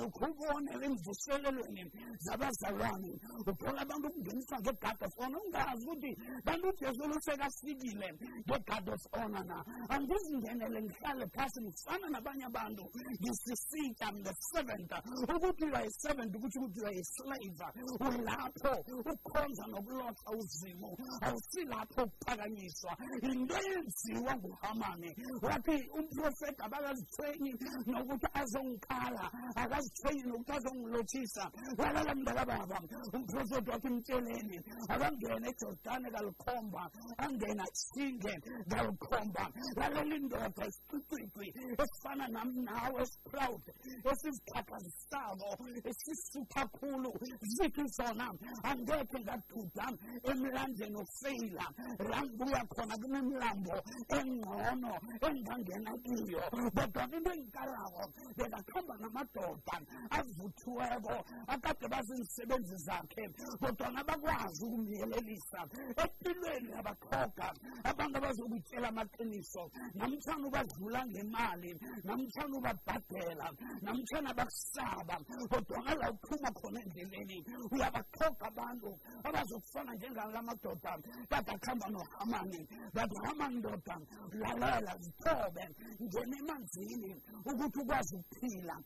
ukhubone 0.06 0.72
emvuselelweni 0.86 1.82
zabazalwane. 2.18 3.12
Uthola 3.46 3.80
abantu 3.82 4.08
ukungeniswa 4.08 4.60
nge-guard 4.60 5.02
of 5.02 5.14
honor. 5.18 5.40
Ungazi 5.42 5.86
ukuthi 5.86 6.10
kanti 6.44 6.66
ujesu 6.68 7.08
lusekafikile 7.08 8.08
nge-guard 8.46 8.88
of 8.88 9.04
honor 9.12 9.44
na. 9.44 9.64
Angizingenele 9.88 10.82
ngihlale 10.82 11.26
phasi 11.34 11.60
ngifana 11.62 12.08
nabanye 12.10 12.44
abantu. 12.44 12.81
you 12.94 13.32
is 13.32 13.38
deceived. 13.46 13.98
I'm 14.02 14.22
the 14.22 14.34
servant. 14.52 14.90
Ubutira 15.28 15.84
is 15.86 15.94
servant, 16.00 16.32
ubutira 16.34 16.90
is 16.92 17.08
slave. 17.16 17.62
Ulapho 18.00 18.74
ukhonza 19.12 19.64
nokulotha 19.66 20.30
uzimo. 20.38 20.96
Awusilapho 21.22 22.02
ukuphakanyiswa. 22.04 22.92
Into 23.22 23.54
eyenziwa 23.54 24.36
nguhamane. 24.36 25.16
Wathi 25.42 25.76
umprofeti 25.98 26.62
abakazithwenyi 26.62 27.52
nokuthi 27.86 28.28
azongikhala. 28.34 29.24
Akazithwenyi 29.56 30.22
nokuthi 30.22 30.52
azongilothisa. 30.52 31.44
Lalela 31.78 32.14
mntakababa. 32.14 32.78
Umprofeti 33.14 33.70
wathi 33.70 33.88
mtsheleni. 33.88 34.58
Akangene 34.88 35.48
ejordane 35.50 36.10
kalikhomba. 36.10 36.90
Angena 37.18 37.64
singe 37.72 38.34
kalikhomba. 38.68 39.44
Lalela 39.76 40.16
indoda 40.16 40.66
isiqwiqwi 40.66 41.48
esifana 41.82 42.28
namna 42.28 42.71
nawe 42.72 43.02
esiproud 43.02 43.62
esizikhakhazisako 44.10 45.50
esisutha 45.90 46.62
khulu 46.76 47.10
zithi 47.54 47.84
zona? 47.96 48.26
Angekhe 48.68 49.18
ngaduda 49.20 49.86
emlandweni 50.30 50.96
ofeyila 51.02 51.66
la 52.10 52.18
ngibuya 52.24 52.62
khona 52.72 52.94
kunemlambo 53.00 53.76
engcono 54.16 54.92
engangena 55.26 55.92
kiyo. 56.04 56.42
Kodwa 56.76 57.02
into 57.16 57.30
engikarako 57.32 58.04
bekakuhamba 58.36 58.94
namadoda 59.02 59.76
avuthiweko 60.10 61.16
akade 61.46 61.86
baziinsebenzi 61.88 62.76
zakhe 62.76 63.24
kodwana 63.60 64.04
bakwazi 64.04 64.64
ukumyelelisa 64.64 65.60
empilweni 66.02 66.72
abaqhoga 66.80 67.48
abantu 67.84 68.16
abazokutshela 68.18 68.88
amaqiniso 68.88 69.62
namtshana 69.94 70.46
ubadlula 70.48 71.00
ngemali 71.06 71.70
namtshana 72.04 72.56
ubabhadela 72.62 73.46
namtshana 73.82 74.30
bakusaba 74.38 75.16
kodwana 75.50 75.94
la 76.00 76.06
uphuma 76.14 76.50
khona 76.58 76.78
endleleni 76.84 77.38
uyabaqhoga 77.72 78.46
abantu 78.52 78.90
abazokufana 79.26 79.92
njengala 79.94 80.42
madoda 80.48 80.92
kade 81.30 81.50
akuhamba 81.54 81.86
nohamani 81.94 82.60
bathi 82.94 83.16
hamani 83.24 83.56
ndoda 83.58 83.96
lalela 84.40 84.92
zithobe 85.02 85.64
ngena 86.02 86.36
emanzini 86.40 87.10
ukuthi 87.50 87.78
ukwazi 87.82 88.14
ukuphila 88.16 88.76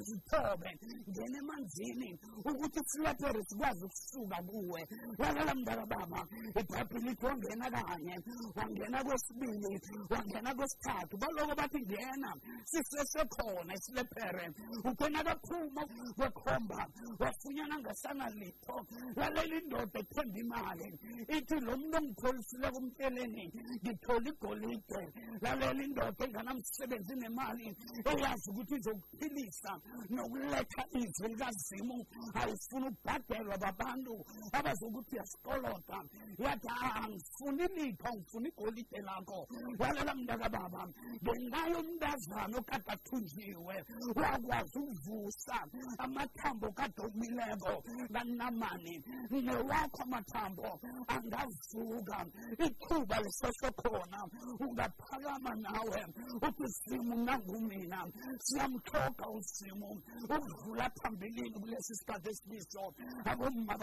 zithobe 0.00 0.70
ngena 1.08 1.38
emanzini 1.38 2.18
ukuthi 2.48 2.80
isilephere 2.80 3.40
sikwazi 3.48 3.84
ukusuka 3.84 4.38
kuwe. 4.48 4.80
Lalela 5.18 5.54
mntaka 5.54 5.86
baba 5.86 6.20
ibhayibhile 6.60 7.10
ithi 7.12 7.26
wangena 7.26 7.70
kanye 7.70 8.16
wangena 8.56 9.04
kwesibili 9.04 9.80
wangena 10.10 10.54
kwesithathu. 10.54 11.16
Baloko 11.16 11.54
bathi 11.54 11.80
ngena 11.80 12.30
sisesekhona 12.64 13.74
isilephere 13.74 14.46
ukhona 14.84 15.24
kaphuma 15.24 15.82
kwekhomba 16.16 16.88
wafunyana 17.20 17.78
ngasanalitho. 17.80 18.76
Lalela 19.16 19.56
indoda 19.60 20.00
ethemba 20.00 20.38
imali 20.38 20.88
ithi 21.36 21.56
lo 21.60 21.76
muntu 21.76 21.98
ongipholisile 21.98 22.68
kumtsheleni 22.74 23.44
ngithola 23.82 24.28
igolide. 24.30 25.02
Lalela 25.42 25.82
indoda 25.84 26.24
enganamsebenzi 26.24 27.14
nemali 27.16 27.66
eyazi 28.10 28.50
ukuthi 28.50 28.74
izokuphilisa. 28.76 29.72
Nokuletha 30.10 30.82
izwi 31.00 31.28
likazimu 31.28 32.06
ayifuna 32.40 32.86
ukubhadelwa 32.88 33.56
babantu 33.58 34.14
abazokuthi 34.52 35.16
yasikoloda 35.16 35.98
yathi 36.38 36.68
angifuni 37.02 37.64
litho 37.74 38.08
angifuni 38.08 38.48
igolide 38.48 39.00
lakho 39.08 39.48
walela 39.78 40.14
mntaka 40.14 40.48
baba. 40.48 40.82
Ngengayo 41.22 41.78
umntazana 41.80 42.58
okade 42.58 42.90
athunjiwe 42.94 43.76
wakwazi 44.16 44.78
ukuvusa 44.78 45.58
amathambo 45.98 46.72
kadomileko 46.72 47.74
kanamani 48.12 48.94
newakho 49.30 50.02
amathambo 50.02 50.80
angavuka 51.14 52.18
ithuba 52.66 53.16
lisesekhona 53.24 54.20
ungaphakama 54.60 55.54
nawe. 55.54 56.02
Uthi 56.46 56.66
simu 56.68 57.14
nangumina 57.24 58.00
siyamthoga 58.38 59.26
usimu 59.30 59.71
umuntu 59.72 60.02
ukudlula 60.24 60.90
phambilini 60.98 61.56
kulesi 61.62 61.94
sikhathi 61.96 62.28
esikiso 62.30 62.84
abomma 63.30 63.74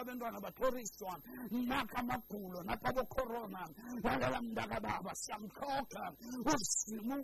abentwana 0.00 0.38
bathoriswa 0.44 1.12
nakha 1.50 1.98
amagulo 2.02 2.62
nakha 2.62 2.92
bocorona 2.92 3.62
lalela 4.04 4.40
mntakababa 4.42 5.12
siyamthoga 5.14 6.04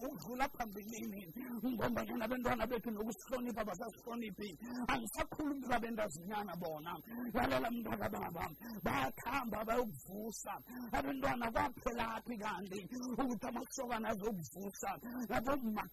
ukudlula 0.08 0.48
phambilini. 0.48 1.32
Ngombanyana 1.64 2.24
abentwana 2.24 2.66
bethu 2.66 2.90
nokusihlonipha 2.90 3.64
basasihloniphi 3.64 4.50
angisakhulumi 4.88 5.66
babendazinyana 5.68 6.54
bona. 6.56 6.92
Lalela 7.34 7.70
mntakababa 7.70 8.44
bayathamba 8.82 9.64
bayokuvusa. 9.64 10.54
Abentwana 10.92 11.50
kwaphelaphi 11.52 12.36
kanti? 12.38 12.80
Ukuthi 13.18 13.46
amasokana 13.46 14.08
azokuvusa. 14.08 14.90
Abomma 15.36 15.84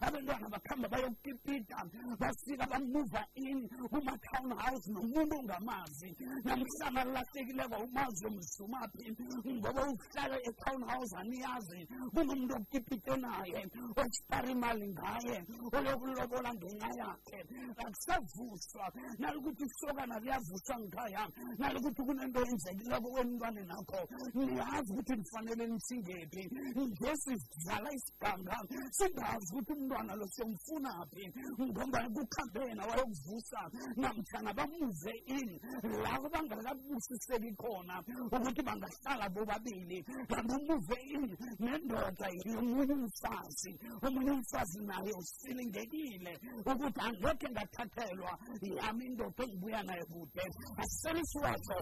abentwana 0.00 0.48
bakhamba 0.48 0.87
bayokukipita 0.88 1.78
bafika 2.18 2.66
bamuva 2.66 3.22
in 3.34 3.68
kuma-town 3.90 4.50
house 4.58 4.86
nomuntu 4.92 5.34
ongamazi. 5.38 6.10
Namhlanje 6.44 7.00
alahlekileko 7.00 7.76
umazi 7.84 8.24
yomzumaphi 8.24 9.06
ngoba 9.46 9.82
uhlala 9.92 10.36
e-town 10.48 10.82
house 10.90 11.14
aniyazi 11.20 11.80
kunomuntu 12.14 12.54
okukipite 12.56 13.14
naye 13.16 13.60
osipara 14.00 14.50
imali 14.50 14.88
ngaye 14.88 15.38
olokulobola 15.76 16.50
ngenxa 16.54 16.90
yakhe. 17.00 17.40
Akusavuswa. 17.82 18.86
Nalokuthi 19.18 19.64
isokana 19.64 20.18
liyavuswa 20.18 20.74
ngikhaya 20.80 21.22
nalokuthi 21.58 22.02
kunento 22.02 22.40
yenzekileko 22.46 23.08
kwemntwane 23.12 23.62
nakho. 23.70 24.00
Niyazi 24.34 24.92
ukuthi 24.92 25.14
nifanele 25.16 25.64
nisingephi. 25.66 26.42
Nje 26.76 27.12
sidlala 27.22 27.88
isiganga 27.92 28.56
singazi 28.90 29.48
ukuthi 29.52 29.72
umntwana 29.72 30.12
lo 30.14 30.26
siyomfunaphi 30.26 30.77
ngoba 30.78 32.00
kukhambe 32.14 32.60
yena 32.68 32.86
wayokuvusa 32.86 33.60
namtshana 33.96 34.52
bamuve 34.54 35.14
in 35.26 35.60
labo 36.02 36.28
bangakabusiseki 36.28 37.52
khona 37.60 38.02
ukuthi 38.34 38.62
bangahlala 38.62 39.28
bobabili 39.34 39.98
kanti 40.28 40.54
umuve 40.54 40.98
in 41.14 41.36
nendoda 41.58 42.26
yomunye 42.44 42.94
umfazi 42.94 43.72
omunye 44.06 44.30
umfazi 44.30 44.80
naye 44.86 45.12
usilingekile 45.20 46.32
ukuthi 46.70 47.00
angekhe 47.06 47.48
ngathathelwa 47.50 48.32
yami 48.62 49.04
indoda 49.06 49.42
engibuya 49.44 49.82
naye 49.82 50.04
kude. 50.10 50.44
Isiwatsho 51.18 51.76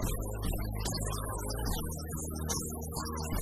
Some 0.00 0.39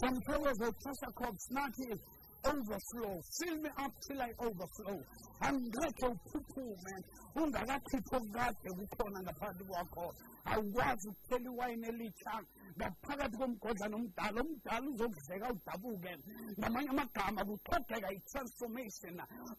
Samfällighet 0.00 0.74
Kassakopfsnacki 0.82 1.90
overflow. 2.44 3.20
Fill 3.38 3.56
me 3.60 3.68
up 3.84 3.92
till 4.06 4.20
I 4.22 4.32
overflow. 4.38 4.98
Angeke 5.40 6.06
uphuphume 6.06 6.94
ungakakhiphi 7.36 8.16
okukade 8.16 8.70
kukhona 8.78 9.18
ngaphambi 9.22 9.64
kwakho. 9.64 10.14
Akwazi 10.44 11.08
ukuphela 11.08 11.50
iwayini 11.50 11.86
elitsha 11.88 12.34
ngaphakathi 12.76 13.36
komgodlana 13.36 13.96
omdala 13.96 14.40
omdala 14.40 14.86
uzokudleka 14.90 15.46
udabuke. 15.54 16.12
Ngamanye 16.58 16.90
amagama 16.90 17.40
kuxhogeka 17.48 18.08
i-transformation 18.16 19.16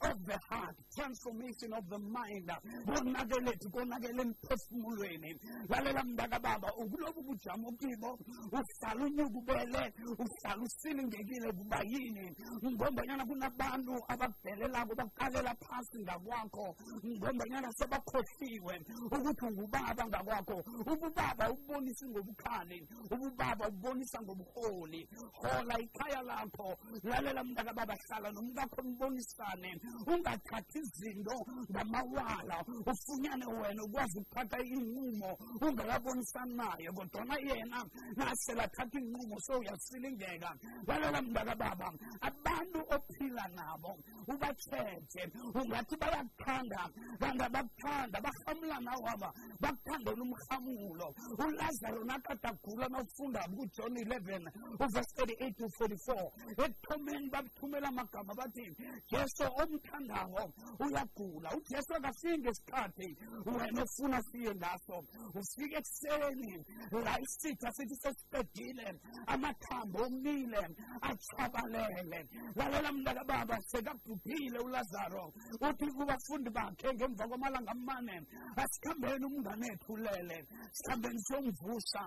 of 0.10 0.18
the 0.26 0.38
heart 0.50 0.76
transformation 0.96 1.74
of 1.74 1.84
the 1.90 1.98
mind. 1.98 2.50
Konakelethu 2.86 3.70
konakele 3.72 4.22
emphefumulweni. 4.22 5.40
Lalela 5.70 6.04
mntaka 6.04 6.40
baba 6.40 6.70
ukulobu 6.76 7.22
bujamo 7.22 7.72
kibo 7.80 8.20
uhlala 8.52 9.06
unyukubele 9.06 9.94
uhlala 10.18 10.62
usilingekile 10.64 11.52
kuba 11.52 11.80
yini. 11.84 12.36
Ngombanyana 12.64 13.26
kunabantu 13.26 13.94
abakudelelako 14.08 14.96
bakuqalela 14.96 15.56
phasi 15.56 16.00
ngakwakho. 16.00 16.76
Ngombanyana 17.06 17.72
sebakhohliwe 17.74 18.76
ukuthi 19.12 19.46
ungubaba 19.46 20.04
ngakwakho. 20.08 20.58
Ububaba 20.92 21.52
ubonisi 21.52 22.06
ngobukhali. 22.10 22.88
Ububaba 23.10 23.68
ubonisa 23.68 24.22
ngobuholi. 24.22 25.08
Hola 25.34 25.80
ikhaya 25.80 26.22
lakho 26.22 26.78
lalela 27.04 27.44
mntakababa 27.44 27.96
hlala 27.96 28.32
nomkakho 28.32 28.82
nibonisane 28.82 29.72
ungathathi 30.08 30.80
izinto 30.80 31.38
ngamawala. 31.72 32.58
Ufunyane 32.92 33.46
wena 33.46 33.84
ukwazi 33.84 34.20
ukuthatha 34.20 34.60
inqumo. 34.60 35.38
Ungakabonisani 35.62 36.54
naye 36.56 36.92
kodwana 36.92 37.36
yena 37.48 37.80
naselathatha 38.16 39.00
inqumo 39.00 39.40
so 39.40 39.60
uyasilingeka 39.60 40.52
lalela 40.88 41.22
mntakababa 41.22 41.94
abantu 42.22 42.80
ophila 42.96 43.48
nabo 43.56 43.98
ubathethe. 44.28 45.24
Ungathi 45.56 45.96
bayakuthanda 45.98 46.90
kanti 47.20 47.44
abakuthanda 47.44 48.18
barhamulana 48.22 48.92
waba 49.06 49.30
bakuthandela 49.60 50.22
umrhamulo 50.24 51.08
ulazaro 51.40 52.04
nakadagula 52.04 52.90
nawufunda 52.92 53.42
kujohn 53.56 53.94
11 53.94 54.52
uvesi 54.84 55.14
38 55.16 55.54
to 55.58 55.66
44 55.66 56.32
ekuthomeni 56.64 57.30
bakuthumela 57.30 57.88
amagama 57.88 58.34
bathi 58.40 58.66
jesu 59.12 59.44
omthandayo 59.62 60.54
uyagula. 60.80 61.50
Ujesu 61.58 61.92
akafiki 61.96 62.38
ngesikhathi 62.40 63.10
wena 63.46 63.84
ofuna 63.84 64.22
siye 64.22 64.56
ngaso. 64.56 64.98
Ufike 65.40 65.76
ekuseni 65.82 66.54
la 67.06 67.14
isitha 67.24 67.72
sithi 67.76 67.96
sesiqedile 67.96 68.88
amathambo 69.28 70.04
omile 70.06 70.64
achabalele 71.10 72.20
lalela 72.56 72.92
mntakababa 72.92 73.58
sekabhubhile 73.70 74.60
ulazaro. 74.60 75.34
Uthi 75.62 75.86
kubafundi 75.96 76.50
bakhe 76.50 76.94
ngemva 76.94 77.28
kwamalanga 77.28 77.72
amane 77.72 78.16
asikhambeni 78.62 79.26
umngane 79.26 79.68
ethu 79.74 79.94
ulele 79.94 80.38
sikhambeni 80.72 81.20
siyomvusa 81.26 82.02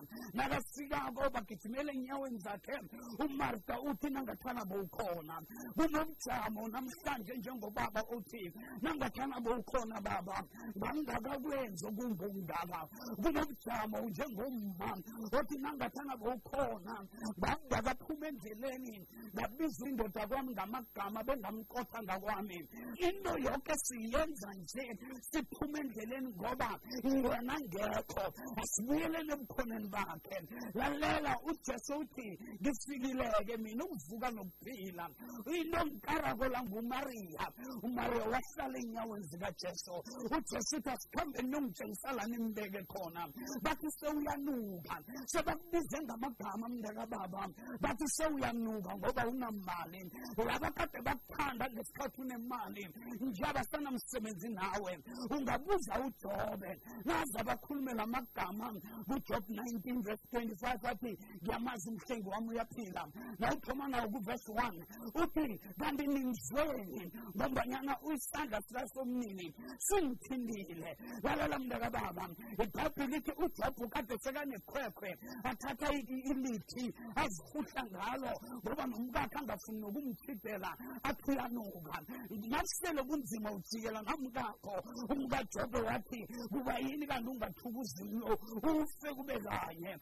nakafikako 0.74 1.30
bagijimele 1.30 1.92
enyaweni 1.92 2.38
zakhe. 2.38 2.80
Umarta 3.18 3.80
uthi 3.80 4.10
nangathana 4.10 4.64
bowukhona. 4.64 5.42
Kunobujamo 5.76 6.68
namhlanje 6.68 7.36
njengobaba 7.36 8.02
uthi 8.10 8.52
nangathana 8.82 9.40
bowukhona 9.40 10.00
baba. 10.00 10.42
Ngangakakwenzi 10.76 11.86
okungokungaka 11.86 12.88
kunobujamo 13.22 14.00
njengomma. 14.08 14.98
Othi 15.32 15.58
nangathana 15.58 16.16
bowukhona 16.16 17.06
ngangakaphuma 17.38 18.26
endleleni. 18.28 19.06
Ngabiza 19.34 19.88
indoda 19.88 20.26
kwami 20.26 20.52
ngamagama 20.52 21.22
bengamkotha 21.24 22.02
ngakwami. 22.02 22.68
Into 22.98 23.38
yonke 23.38 23.74
siyenza 23.76 24.54
nje 24.54 24.98
siphume 25.20 25.80
endleleni 25.80 26.28
ngoba 26.34 26.80
wena 27.04 27.54
ngekho. 27.60 28.24
Asibuyeleni 28.56 29.32
ebukhoneni 29.32 29.88
bakhe 29.88 30.38
lalela 30.74 31.38
ujesu 31.48 31.94
uthi 32.00 32.38
ngifikileke 32.60 33.56
mina 33.56 33.84
ukuvuka 33.84 34.30
nokuphila. 34.30 35.08
Into 35.54 35.80
ngikarako 35.86 36.48
la 36.48 36.62
ngumariya. 36.62 37.46
Umariya 37.82 38.24
wahlala 38.32 38.78
ey'nyaweni 38.78 39.26
zikajesu. 39.30 39.94
Ujesu 40.36 40.76
uthi 40.76 40.90
asikhambeni 40.90 41.48
nongitshengisa 41.50 42.12
lani 42.12 42.36
nimbeke 42.36 42.82
khona. 42.90 43.28
Bathi 43.62 43.90
sewuyanuka. 43.90 44.94
Sebakubize 45.26 45.98
ngamagama 46.02 46.68
mntakababa 46.68 47.48
bathi 47.80 48.08
sewuyanuka 48.08 48.96
ngoba 48.96 49.26
unamali 49.28 50.10
laba 50.46 50.70
kade 50.70 51.00
bakuthanda 51.02 51.70
ngesikhathi 51.70 52.20
unemali. 52.20 52.88
Njaba 53.20 53.64
sanamsebenzi 53.64 54.48
nawe. 54.48 54.98
Ungabuza 55.30 55.94
ujobe. 56.06 56.80
Naze 57.04 57.38
abakhulume 57.40 57.94
la 57.94 58.06
magama 58.06 58.72
kujob 59.06 59.44
19 59.48 60.02
verse 60.02 60.24
25 60.54 60.88
athi 60.88 61.18
ngiyamazi 61.42 61.88
umhlengi 61.90 62.28
wami 62.28 62.48
uyaphila. 62.48 63.08
Nawuthoma 63.38 63.88
nawo 63.88 64.08
kuvesi 64.08 64.52
1 64.52 64.84
uthi 65.22 65.60
kanti 65.78 66.06
ningizweni 66.06 67.12
ngombanyana 67.36 67.98
isandla 68.14 68.62
sikasomnini 68.62 69.54
singithindile. 69.78 70.96
Lalela 71.22 71.58
mntakababa 71.58 72.28
ibhayibhile 72.62 73.06
lithi 73.06 73.32
ujobu 73.44 73.88
kade 73.88 74.18
sekanekhwekhwe 74.18 75.10
athatha 75.44 75.92
ilithi 76.30 76.94
azihuhla 77.22 77.82
ngalo 77.90 78.32
ngoba 78.62 78.86
nomkakhe 78.86 79.38
angafuni 79.38 79.80
nokumthidela 79.80 80.70
athi 81.02 81.30
uyanuka 81.30 81.96
nasele 82.50 83.02
kunzima 83.02 83.52
ujikela 83.52 84.02
namkakho 84.02 84.74
umkajobe 85.12 85.80
wathi 85.88 86.20
kuba 86.52 86.78
yini 86.78 87.06
kanti 87.06 87.28
ungathuka 87.30 87.78
uzimlo 87.78 88.38
ufe 88.62 89.08
kube 89.16 89.36
kanye. 89.46 89.92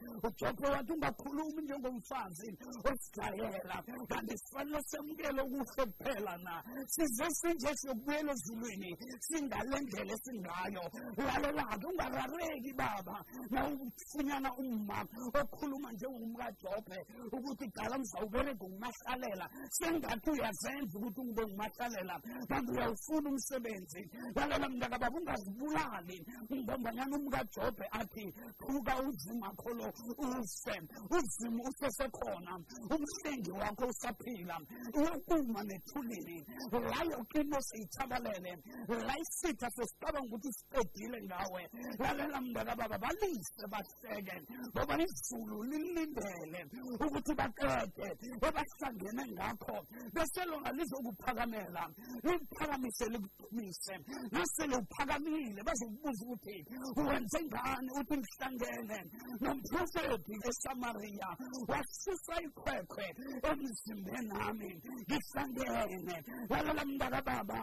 Ujobe 0.43 0.69
wathi 0.69 0.93
ungakhulumi 0.93 1.63
njengomfazi 1.63 2.59
osidayela 2.91 3.77
kanti 4.09 4.39
sifanele 4.39 4.83
semukele 4.83 5.41
okuhle 5.43 5.87
kuphela 5.87 6.37
na? 6.39 6.63
Size 6.87 7.27
sinje 7.31 7.71
siyokubuyela 7.77 8.33
ezulwini 8.33 8.91
singale 9.21 9.81
ndlela 9.81 10.13
esingayo. 10.15 10.85
Lalela-ke 11.17 11.87
ungarareki 11.87 12.73
baba. 12.75 13.25
Na 13.51 13.61
ufunyana 13.69 14.51
umma 14.57 15.07
okhuluma 15.41 15.93
njengomkajobe 15.93 16.99
ukuthi 17.33 17.67
dala 17.75 17.99
mzawubereka 17.99 18.65
ngumahlalela 18.65 19.47
sengathi 19.71 20.31
uyazenza 20.31 20.99
ukuthi 20.99 21.21
ungube 21.21 21.43
ngumahlalela. 21.47 22.21
Kanti 22.49 22.71
uyawufuna 22.73 23.29
umsebenzi. 23.31 24.03
Lalela 24.35 24.69
mntakababa 24.69 25.19
ungazibulali. 25.19 26.19
Ngombanyana 26.53 27.17
umkajobe 27.17 27.87
athi 28.01 28.35
thuka 28.59 28.95
uzima 29.03 29.49
kholo 29.55 29.93
ufe 30.41 30.77
uzima 31.17 31.63
usesekhona 31.69 32.53
umhlengi 32.95 33.51
wakho 33.51 33.87
usaphila. 33.87 34.57
Uyokuma 34.95 35.63
nethulini 35.63 36.45
la 36.73 37.01
yoke 37.11 37.41
into 37.41 37.61
siyithabalele 37.61 38.53
la 38.89 39.15
isitha 39.19 39.69
sesicabanga 39.71 40.27
ukuthi 40.27 40.53
siqedile 40.53 41.19
ngawe. 41.23 41.63
Lalela 41.99 42.41
mntakababa 42.41 42.99
balise 42.99 43.65
bahleke 43.73 44.37
ngoba 44.71 44.95
izulu 45.05 45.63
lilindele 45.71 46.61
ukuthi 47.05 47.33
baqede 47.35 48.09
ebahlangene 48.47 49.25
ngakho. 49.33 49.77
Bese 50.15 50.45
lona 50.45 50.71
lizokuphakamela 50.73 51.85
likuphakamise 52.25 53.05
likudumise 53.13 53.95
nasele 54.33 54.77
uphakamile 54.77 55.61
bazokubuza 55.63 56.23
ukuthi 56.25 56.57
wenze 56.97 57.39
ngani? 57.47 57.89
Uthi 57.99 58.17
ngihlangene. 58.19 58.99
Nomprofeti 59.41 60.12
esamariya 60.13 61.29
wasusa 61.69 62.35
ikhwekhwe 62.47 63.07
emzimbeni 63.51 64.29
nami 64.29 64.71
ngihlangene 65.09 66.17
lalela 66.51 66.85
mntakababa 66.85 67.61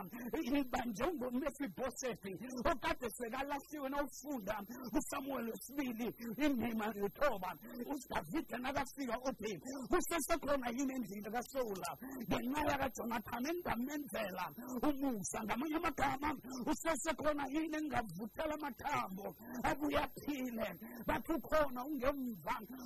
ibanje 0.59 1.05
ngomefibhosethi 1.15 2.33
okade 2.71 3.07
sekalahliwe 3.17 3.89
nawufunda 3.89 4.55
kusamuweli 4.91 5.51
wesibili 5.51 6.07
indima 6.45 6.85
yethoba 6.95 7.51
udavide 7.93 8.57
nakafika 8.57 9.15
uthi 9.29 9.53
kusesekhona 9.89 10.67
yini 10.75 10.93
endlini 10.95 11.29
kasowula 11.31 11.91
ngenxa 12.27 12.61
yakajonathani 12.71 13.49
engamenzela 13.49 14.45
umusa 14.87 15.43
ngamanye 15.43 15.75
amagama 15.75 16.29
usesekhona 16.71 17.43
yini 17.53 17.77
engavuthela 17.77 18.53
amathambo 18.59 19.35
abuye 19.69 19.99
aphile 20.05 20.69
bathi 21.07 21.31
ukhona 21.33 21.85
ungemva 21.85 22.38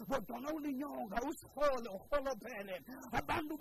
kodwana 0.10 0.54
ulinyonga 0.54 1.18
usihole 1.30 1.89
abantu 3.12 3.58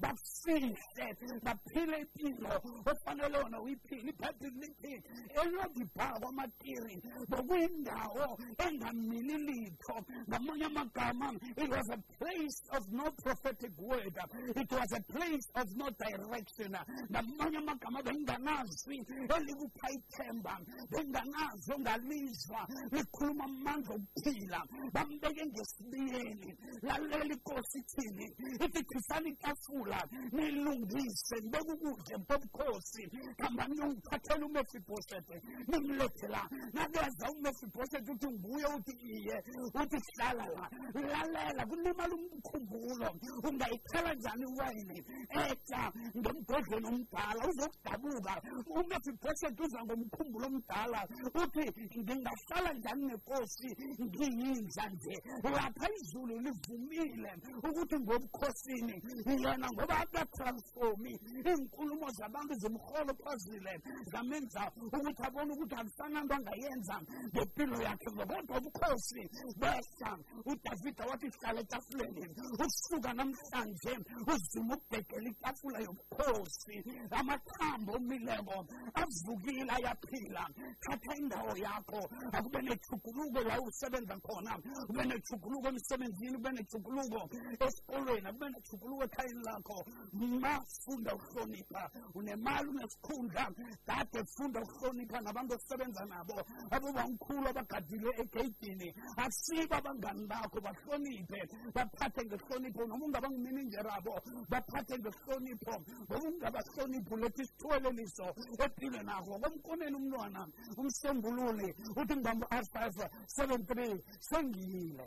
bafihle 0.00 1.16
baphile 1.42 2.00
impilo 2.00 2.62
ofanele 2.90 3.38
wona 3.38 3.60
uyiphile 3.60 4.10
ibhayibhili 4.10 4.60
lithi 4.60 5.02
elodibhaa 5.42 6.20
kwamatiri 6.20 7.02
bokuyindawo 7.28 8.38
engamili 8.64 9.38
litho 9.38 9.96
ngamanye 10.28 10.64
amagama 10.64 11.32
it 11.56 11.70
was 11.70 11.88
a 11.90 11.98
place 12.18 12.62
of 12.76 12.82
no 12.90 13.10
prophetic 13.22 13.72
word. 13.78 14.16
It 14.56 14.70
was 14.70 14.92
a 14.92 15.02
place 15.12 15.48
of 15.54 15.66
no 15.76 15.88
direction. 15.90 16.76
Ngamanye 17.10 17.58
amagama 17.58 18.02
benganazwi 18.02 19.06
elikupha 19.36 19.90
ithemba 19.90 20.60
benganazi 20.90 21.72
ongalizwa 21.72 22.68
likhuluma 22.90 23.44
manzo 23.64 23.94
pila 24.24 24.60
bambe 24.94 25.28
yenge 25.36 25.64
sibiyeni 25.72 26.50
laleli 26.82 27.36
kosithini 27.46 28.26
ifikhisani 28.64 29.28
itafula 29.30 29.98
nilungise 30.32 31.36
ngibeke 31.42 31.72
ukudla 31.72 32.18
mpobukhosi 32.18 33.04
hamba 33.38 33.68
niyongithathela 33.68 34.46
umefibhosete 34.46 35.36
nimlethela 35.68 36.42
nakeza 36.72 37.26
umefibhosete 37.30 38.08
uthi 38.12 38.28
nguye 38.34 38.66
uthi 38.76 38.94
iye 39.14 39.36
uthi 39.80 39.98
hlala 40.06 40.46
la 40.54 40.64
lalela 41.12 41.62
kulimala 41.66 42.14
umkhumbulo 42.14 43.08
ungayikhala 43.46 44.14
njani 44.14 44.46
wena 44.58 44.94
etya 45.42 45.82
ngemgodlweni 46.18 46.86
omdala 46.92 47.42
uzokudabuka 47.50 48.34
umefibhosete 48.78 49.60
uza 49.64 49.80
ngomkhumbulo 49.84 50.46
omdala 50.46 51.00
uthi 51.42 51.66
ndingahlala 52.00 52.70
njani 52.78 53.02
nenkosi 53.08 53.51
ubukhosi 53.52 53.68
ngiyinza 54.04 54.84
nje 54.92 55.14
lapha 55.42 55.86
izulu 55.98 56.34
livumile 56.44 57.32
ukuthi 57.68 57.96
ngobukhosini 58.00 58.96
yena 59.42 59.68
ngoba 59.72 59.96
akatransformi 60.04 61.12
iy'nkulumo 61.50 62.08
zabantu 62.18 62.54
zimholophozile 62.62 63.74
zamenza 64.12 64.62
ukuthi 64.96 65.22
abone 65.26 65.52
ukuthi 65.52 65.74
akusananto 65.74 66.34
angayenza. 66.34 66.96
Ngempilo 67.32 67.76
yakhe 67.82 68.08
ngokodwa 68.12 68.58
ubukhosi. 68.58 69.22
Behla 69.60 70.10
udavida 70.50 71.04
wathi 71.10 71.28
hlala 71.34 71.60
etafuleni. 71.60 72.24
Usuka 72.64 73.12
namhlanje 73.12 73.92
uzima 74.32 74.74
ukubhekela 74.76 75.28
itafula 75.32 75.78
yobukhosi. 75.86 76.76
Amathambo 77.18 77.92
omileko 77.96 78.58
avukile 79.00 79.72
ayaphila. 79.76 80.44
Thatha 80.82 81.12
indawo 81.20 81.56
yakho 81.56 82.00
akube 82.32 82.60
nethuguluko 82.62 83.40
la 83.42 83.60
usebenza 83.60 84.16
khona. 84.20 84.58
Kube 84.86 85.04
nethuguluko 85.04 85.68
emsebenzini 85.68 86.36
kube 86.36 86.50
nethuguluko 86.52 87.28
esikolweni 87.60 88.26
akube 88.28 88.48
nethuguluko 88.50 89.04
ekhayeni 89.04 89.42
lakho. 89.44 89.84
Ma 90.12 90.60
funda 90.84 91.14
ukuhlonipha. 91.14 91.90
Unemali 92.14 92.68
unesikhundla. 92.68 93.50
Kade 93.86 94.24
funda 94.24 94.60
ukuhlonipha 94.62 95.20
nabantu 95.20 95.54
osebenza 95.54 96.04
nabo. 96.04 96.42
Abobamkhulu 96.70 97.48
abagadile 97.48 98.10
egeyidini. 98.22 98.94
Akusibo 99.16 99.74
abangani 99.74 100.26
bakho 100.26 100.60
bahloniphe. 100.60 101.48
Baphathe 101.74 102.24
ngehlonipho. 102.24 102.86
Noma 102.86 103.04
ungaba 103.04 103.28
ngumininjerabo 103.30 104.14
baphathe 104.48 104.98
ngehlonipho. 104.98 105.74
Noma 106.08 106.28
ungabahloniphi 106.28 107.14
uletha 107.14 107.42
isithuweleliso 107.42 108.26
ephile 108.64 109.02
nakho. 109.02 109.38
Komkoneni 109.42 109.96
umntwana 109.96 110.46
umsombululi 110.76 111.74
uthi 111.96 112.14
ngibamba 112.16 112.46
r5 112.46 113.08
73 113.36 114.00
sengiyile. 114.20 115.04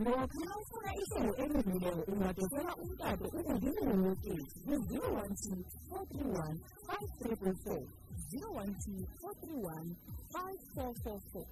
Ngokuyafunisa 0.00 1.18
u-emile 1.30 1.90
ungadosela 2.10 2.72
umtato 2.82 3.24
ukungena 3.38 3.92
noketi 4.02 4.60
ku-012 4.64 5.28
431 5.90 6.56
5344 6.88 7.86
012 8.32 9.06
431 9.22 9.96
5444 10.32 11.46